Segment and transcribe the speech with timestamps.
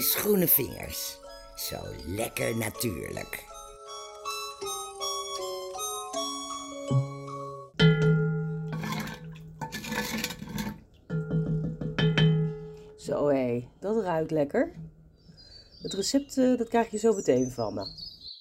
[0.00, 1.18] Groene vingers.
[1.54, 3.44] Zo lekker natuurlijk.
[12.96, 14.72] Zo hé, dat ruikt lekker.
[15.82, 17.86] Het recept eh, dat krijg je zo meteen van me.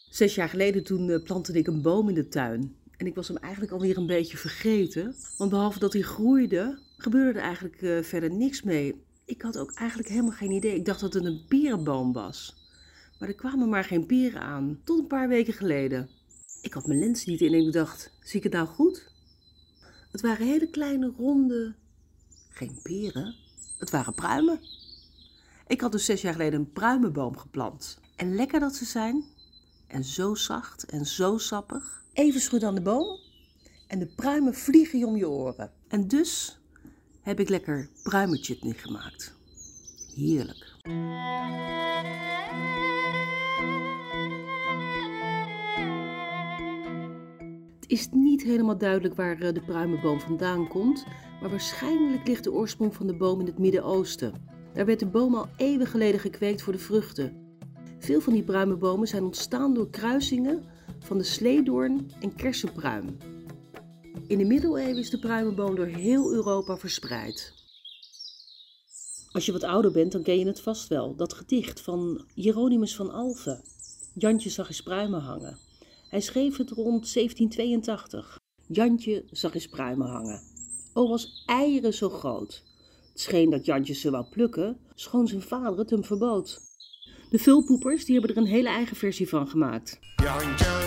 [0.09, 2.75] Zes jaar geleden toen eh, plantte ik een boom in de tuin.
[2.97, 5.15] En ik was hem eigenlijk alweer een beetje vergeten.
[5.37, 9.07] Want behalve dat hij groeide, gebeurde er eigenlijk eh, verder niks mee.
[9.29, 10.75] Ik had ook eigenlijk helemaal geen idee.
[10.75, 12.55] Ik dacht dat het een perenboom was.
[13.19, 14.81] Maar er kwamen maar geen peren aan.
[14.83, 16.09] Tot een paar weken geleden.
[16.61, 19.11] Ik had mijn lens niet in en ik dacht, zie ik het nou goed?
[20.11, 21.75] Het waren hele kleine, ronde...
[22.49, 23.35] Geen peren,
[23.77, 24.59] het waren pruimen.
[25.67, 27.99] Ik had dus zes jaar geleden een pruimenboom geplant.
[28.15, 29.23] En lekker dat ze zijn.
[29.87, 32.03] En zo zacht en zo sappig.
[32.13, 33.19] Even schudden aan de boom.
[33.87, 35.71] En de pruimen vliegen je om je oren.
[35.87, 36.58] En dus
[37.29, 39.37] heb ik lekker pruimenchutney gemaakt.
[40.15, 40.75] Heerlijk.
[47.79, 51.05] Het is niet helemaal duidelijk waar eh, de pruimenboom vandaan komt,
[51.41, 54.33] maar waarschijnlijk ligt de oorsprong van de boom in het Midden-Oosten.
[54.73, 57.57] Daar werd de boom al eeuwen geleden gekweekt voor de vruchten.
[57.99, 60.63] Veel van die pruimenbomen zijn ontstaan door kruisingen
[60.99, 63.05] van de sleedoorn en kersenpruim.
[64.29, 67.53] In de middeleeuwen is de pruimenboom door heel Europa verspreid.
[69.31, 71.15] Als je wat ouder bent, dan ken je het vast wel.
[71.15, 73.61] Dat gedicht van Hieronymus van Alphen.
[74.13, 75.57] Jantje zag eens pruimen hangen.
[76.09, 78.39] Hij schreef het rond 1782.
[78.67, 80.41] Jantje zag eens pruimen hangen.
[80.93, 82.63] O, was eieren zo groot.
[83.11, 86.61] Het scheen dat Jantje ze wou plukken, schoon zijn vader het hem verbood.
[87.29, 89.99] De vulpoepers die hebben er een hele eigen versie van gemaakt.
[90.15, 90.78] Jantje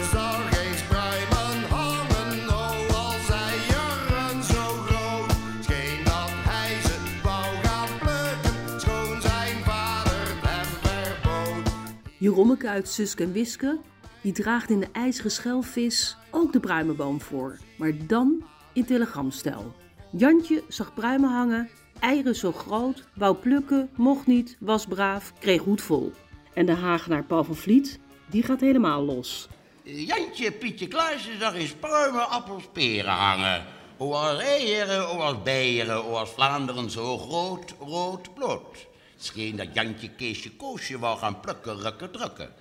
[12.32, 13.78] Jerommeke uit Susk en Wiske,
[14.20, 19.74] die draagt in de ijzeren schelvis ook de pruimenboom voor, maar dan in telegramstijl.
[20.10, 25.82] Jantje zag pruimen hangen, eieren zo groot, wou plukken, mocht niet, was braaf, kreeg goed
[25.82, 26.12] vol.
[26.54, 27.98] En de Hagenaar Paul van Vliet,
[28.30, 29.48] die gaat helemaal los.
[29.82, 33.64] Jantje Pietje Kluisje zag eens pruimen, appels, peren hangen.
[33.96, 38.90] O als eieren, o als beieren, o als Vlaanderen zo groot, rood, bloot.
[39.22, 42.54] Het scheen dat Jantje Keesje Koosje wou gaan plukken, rukken, drukken.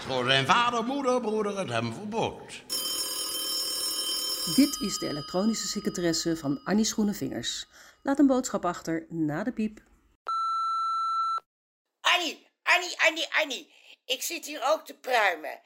[0.00, 2.62] Schoon zijn vader, moeder, broeder het hem verbood.
[4.56, 7.66] Dit is de elektronische secretaresse van Annie Schoenenvingers.
[8.02, 9.80] Laat een boodschap achter na de piep.
[12.00, 13.72] Annie, Annie, Annie, Annie.
[14.04, 15.60] Ik zit hier ook te pruimen.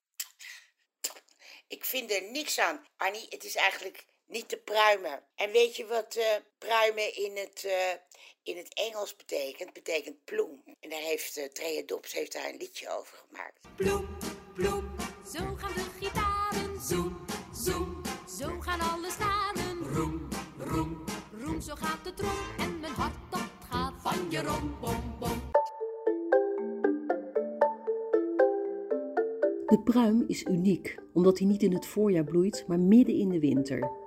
[1.69, 2.87] Ik vind er niks aan.
[2.97, 5.23] Annie, het is eigenlijk niet te pruimen.
[5.35, 6.25] En weet je wat eh,
[6.59, 7.93] pruimen in het, eh,
[8.43, 9.73] in het Engels betekent?
[9.73, 10.63] Betekent bloem.
[10.81, 13.61] En daar heeft uh, Trea Dobbs heeft daar een liedje over gemaakt.
[13.77, 14.17] Bloem,
[14.55, 14.95] bloem,
[15.33, 16.81] zo gaan de gitaren.
[16.81, 17.25] Zoem,
[17.55, 18.03] zoem,
[18.39, 19.95] zo gaan alle snaren.
[19.95, 21.05] Roem, roem,
[21.39, 22.39] roem, zo gaat de trom.
[22.59, 25.49] En mijn hart dat gaat van je rom, bom, bom.
[29.67, 33.39] De pruim is uniek, omdat hij niet in het voorjaar bloeit, maar midden in de
[33.39, 34.00] winter.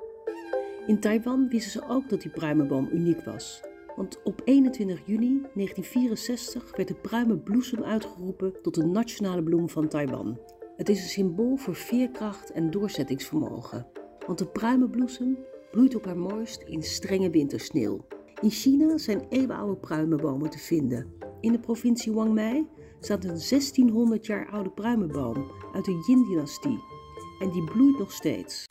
[0.88, 3.62] In Taiwan wisten ze ook dat die pruimenboom uniek was.
[3.96, 10.40] Want op 21 juni 1964 werd de pruimenbloesem uitgeroepen tot de nationale bloem van Taiwan.
[10.76, 13.88] Het is een symbool voor veerkracht en doorzettingsvermogen.
[14.28, 15.38] Want de pruimenbloesem
[15.72, 18.06] bloeit op haar mooist in strenge wintersneeuw.
[18.42, 21.14] In China zijn eeuwenoude pruimenbomen te vinden.
[21.42, 22.68] In de provincie Wangmei
[23.00, 26.80] staat een 1600 jaar oude pruimenboom uit de Yin-dynastie.
[27.40, 28.66] En die bloeit nog steeds.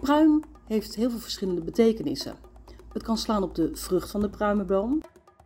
[0.00, 2.36] Pruim heeft heel veel verschillende betekenissen.
[2.92, 5.00] Het kan slaan op de vrucht van de pruimenboom,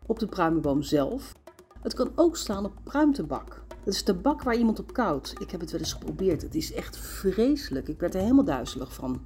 [0.06, 1.34] op de pruimenboom zelf.
[1.80, 3.64] Het kan ook slaan op pruimtebak.
[3.84, 5.34] Dat is tabak waar iemand op koudt.
[5.40, 6.42] Ik heb het wel eens geprobeerd.
[6.42, 7.88] Het is echt vreselijk.
[7.88, 9.20] Ik werd er helemaal duizelig van.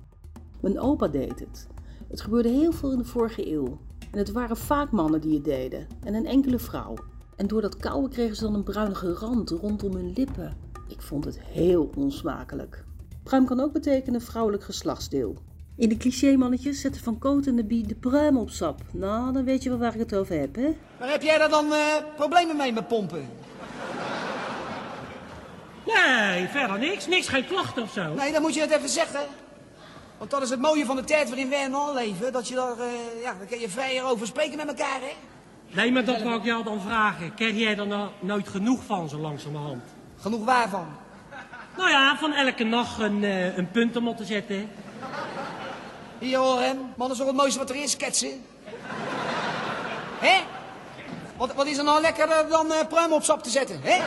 [0.60, 1.66] Mijn opa deed het.
[2.08, 3.78] Het gebeurde heel veel in de vorige eeuw.
[4.10, 6.94] En het waren vaak mannen die het deden en een enkele vrouw.
[7.36, 10.56] En door dat kauwen kregen ze dan een bruinige rand rondom hun lippen.
[10.88, 12.85] Ik vond het heel onsmakelijk.
[13.26, 15.36] Pruim kan ook betekenen vrouwelijk geslachtsdeel.
[15.76, 18.80] In de clichémannetjes zetten Van Coot en de Bie de pruim op sap.
[18.92, 20.76] Nou, dan weet je wel waar ik het over heb, hè?
[20.98, 21.78] Maar heb jij daar dan eh,
[22.16, 23.28] problemen mee met pompen?
[25.86, 27.06] Nee, verder niks.
[27.06, 28.14] Niks, geen klachten of zo.
[28.14, 29.20] Nee, dan moet je het even zeggen.
[30.18, 32.32] Want dat is het mooie van de tijd waarin wij nu leven.
[32.32, 35.12] Dat je daar, eh, ja, dan kun je vrijer over spreken met elkaar, hè?
[35.74, 37.34] Nee, maar dat wou ik jou dan vragen.
[37.34, 39.82] Krijg jij er nou nooit genoeg van, zo langzamerhand?
[40.16, 40.86] Genoeg waarvan?
[41.76, 44.68] Nou ja, van elke nacht een, eh, een punt om op te zetten.
[46.18, 46.76] Hier hoor hem.
[46.76, 48.30] Man, dat is toch het mooiste wat er is, ketsen.
[50.18, 50.42] hè?
[51.36, 53.98] Wat, wat is er nou lekkerder dan eh pruimen op sap te zetten, hè?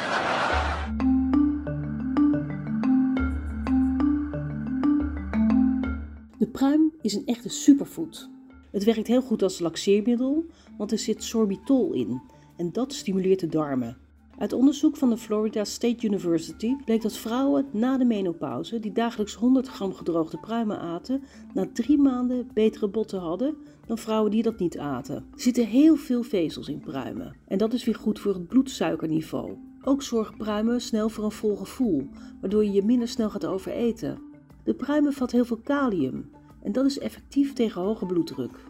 [6.38, 8.30] De pruim is een echte superfood.
[8.72, 10.46] Het werkt heel goed als laxeermiddel,
[10.78, 12.22] want er zit sorbitol in
[12.58, 13.98] en dat stimuleert de darmen.
[14.40, 19.34] Uit onderzoek van de Florida State University bleek dat vrouwen na de menopauze die dagelijks
[19.34, 23.56] 100 gram gedroogde pruimen aten, na drie maanden betere botten hadden
[23.86, 25.16] dan vrouwen die dat niet aten.
[25.16, 29.58] Er zitten heel veel vezels in pruimen en dat is weer goed voor het bloedsuikerniveau.
[29.82, 32.08] Ook zorgen pruimen snel voor een vol gevoel,
[32.42, 34.22] waardoor je je minder snel gaat overeten.
[34.64, 36.30] De pruim bevat heel veel kalium
[36.64, 38.68] en dat is effectief tegen hoge bloeddruk.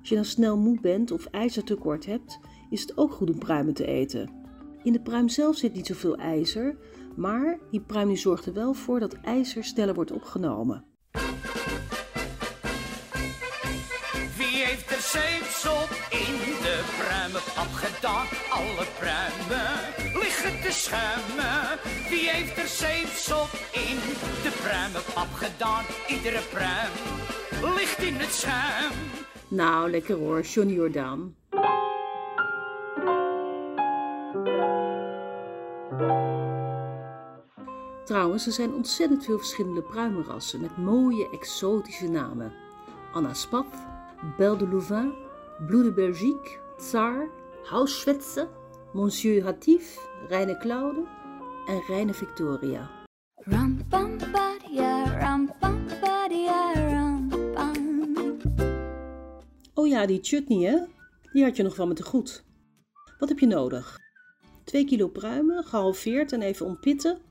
[0.00, 2.38] Als je dan snel moe bent of ijzertekort hebt,
[2.70, 4.39] is het ook goed om pruimen te eten.
[4.82, 6.76] In de pruim zelf zit niet zoveel ijzer,
[7.16, 10.84] maar die pruim die zorgt er wel voor dat ijzer sneller wordt opgenomen.
[14.36, 18.26] Wie heeft er zeepsop in de pruimenpap gedaan?
[18.50, 19.78] Alle pruimen
[20.22, 21.78] liggen te schuimen.
[22.10, 23.98] Wie heeft er zeepsop in
[24.42, 25.84] de pruimenpap gedaan?
[26.08, 26.92] Iedere pruim
[27.76, 28.92] ligt in het schuim.
[29.48, 31.39] Nou, lekker hoor, Johnny Jordaan.
[38.10, 42.52] Trouwens, er zijn ontzettend veel verschillende pruimenrassen met mooie exotische namen.
[43.12, 43.66] Anaspat,
[44.36, 45.12] Belle de Louvain,
[45.66, 47.28] Bleu de Belgique, Tsar,
[47.64, 48.48] Hausschwätze,
[48.92, 51.06] Monsieur Hatif, Reine Claude
[51.66, 52.90] en Reine Victoria.
[53.34, 54.18] Ram ram
[55.58, 55.88] pam.
[59.74, 60.78] Oh ja, die chutney hè?
[61.32, 62.44] Die had je nog van me te goed.
[63.18, 63.98] Wat heb je nodig?
[64.64, 67.28] 2 kilo pruimen, gehalveerd en even ontpitten.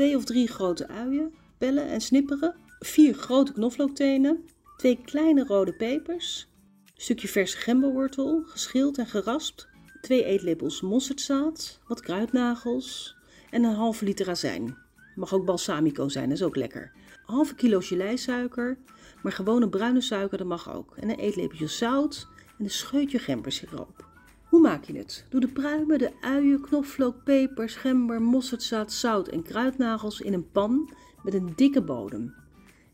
[0.00, 2.54] 2 of 3 grote uien, pellen en snipperen.
[2.78, 4.44] 4 grote knoflooktenen.
[4.76, 6.48] 2 kleine rode pepers.
[6.84, 9.68] Een stukje verse gemberwortel, geschild en geraspt.
[10.00, 13.16] 2 eetlepels mosterdzaad, wat kruidnagels
[13.50, 14.76] en een halve liter azijn.
[15.14, 16.92] Mag ook balsamico zijn, dat is ook lekker.
[17.26, 18.78] Een halve kilo geleisuiker,
[19.22, 20.96] maar gewone bruine suiker, dat mag ook.
[20.96, 24.09] En een eetlepeltje zout en een scheutje gembersiroop.
[24.50, 25.24] Hoe maak je het?
[25.28, 30.90] Doe de pruimen, de uien, knoflook, pepers, gember, mosterdzaad, zout en kruidnagels in een pan
[31.22, 32.34] met een dikke bodem.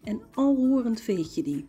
[0.03, 1.69] En al roerend veet je die.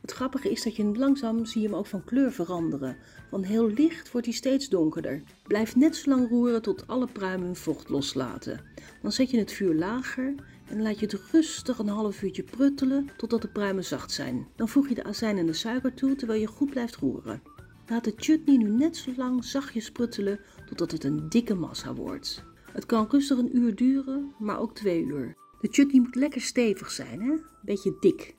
[0.00, 2.96] Het grappige is dat je hem langzaam zie je hem ook van kleur veranderen.
[3.30, 5.22] Van heel licht wordt hij steeds donkerder.
[5.46, 8.60] Blijf net zo lang roeren tot alle pruimen hun vocht loslaten.
[9.02, 10.34] Dan zet je het vuur lager
[10.68, 14.46] en laat je het rustig een half uurtje pruttelen totdat de pruimen zacht zijn.
[14.56, 17.59] Dan voeg je de azijn en de suiker toe terwijl je goed blijft roeren.
[17.90, 22.44] Laat de chutney nu net zo lang zachtjes pruttelen totdat het een dikke massa wordt.
[22.72, 25.36] Het kan rustig een uur duren, maar ook twee uur.
[25.60, 27.36] De chutney moet lekker stevig zijn, hè?
[27.62, 28.34] Beetje dik.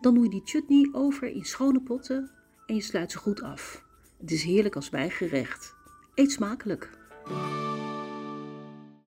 [0.00, 2.30] Dan doe je die chutney over in schone potten
[2.66, 3.84] en je sluit ze goed af.
[4.18, 5.74] Het is heerlijk als bijgerecht.
[6.14, 6.90] Eet smakelijk!